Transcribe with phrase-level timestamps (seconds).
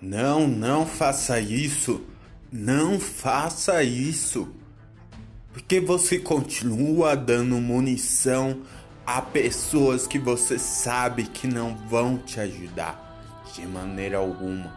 [0.00, 2.00] Não, não faça isso.
[2.50, 4.48] Não faça isso.
[5.52, 8.62] Porque você continua dando munição
[9.04, 13.08] a pessoas que você sabe que não vão te ajudar
[13.52, 14.72] de maneira alguma,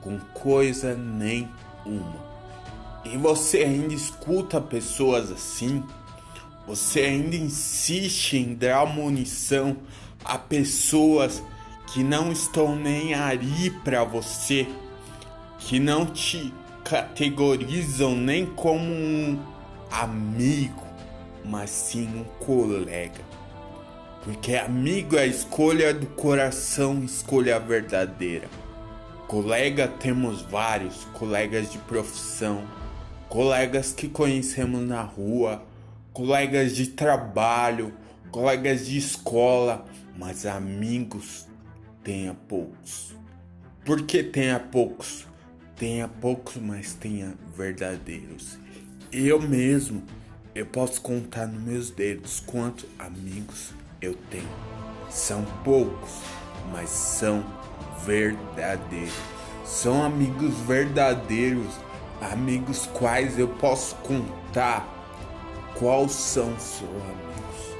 [0.00, 2.30] com coisa nenhuma.
[3.04, 5.82] E você ainda escuta pessoas assim?
[6.66, 9.76] Você ainda insiste em dar munição
[10.24, 11.42] a pessoas
[11.92, 14.68] que não estão nem aí para você,
[15.58, 19.42] que não te categorizam nem como um
[19.90, 20.86] amigo,
[21.44, 23.20] mas sim um colega.
[24.22, 28.48] Porque amigo é a escolha do coração, escolha verdadeira.
[29.26, 32.62] Colega temos vários, colegas de profissão,
[33.28, 35.64] colegas que conhecemos na rua,
[36.12, 37.92] colegas de trabalho,
[38.30, 39.84] colegas de escola,
[40.16, 41.49] mas amigos
[42.02, 43.14] tenha poucos.
[43.84, 45.26] Por que tenha poucos?
[45.76, 48.58] Tenha poucos, mas tenha verdadeiros.
[49.10, 50.02] Eu mesmo,
[50.54, 54.48] eu posso contar nos meus dedos quantos amigos eu tenho.
[55.08, 56.20] São poucos,
[56.72, 57.44] mas são
[58.04, 59.14] verdadeiros.
[59.64, 61.74] São amigos verdadeiros,
[62.20, 64.86] amigos quais eu posso contar
[65.78, 67.76] quais são seus amigos.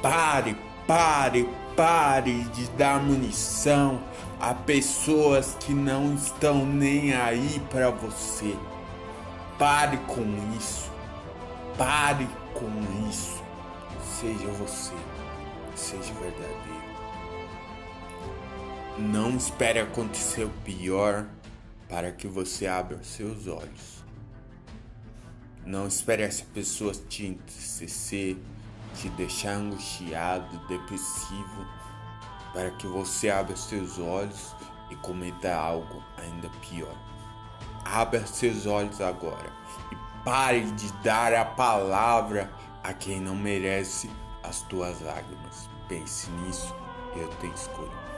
[0.00, 0.56] Pare,
[0.88, 4.02] pare, pare de dar munição
[4.40, 8.56] a pessoas que não estão nem aí para você.
[9.56, 10.24] Pare com
[10.58, 10.90] isso.
[11.76, 13.40] Pare com isso.
[14.20, 14.92] Seja você
[15.78, 16.88] seja verdadeiro.
[18.98, 21.26] Não espere acontecer o pior
[21.88, 24.04] para que você abra seus olhos.
[25.64, 28.36] Não espere essa pessoa te entristecer,
[28.88, 31.66] te deixar angustiado, depressivo,
[32.52, 34.54] para que você abra seus olhos
[34.90, 36.94] e cometa algo ainda pior.
[37.84, 39.52] Abra seus olhos agora
[39.92, 42.50] e pare de dar a palavra
[42.82, 44.10] a quem não merece
[44.42, 45.68] as tuas lágrimas.
[45.88, 46.74] Pense nisso,
[47.16, 48.17] eu te escolho.